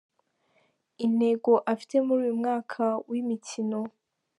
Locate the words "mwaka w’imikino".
2.41-3.79